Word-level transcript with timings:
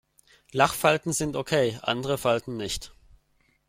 Lachfalten 0.51 1.13
sind 1.13 1.35
okay, 1.35 1.77
andere 1.83 2.17
Falten 2.17 2.57
nicht. 2.57 2.91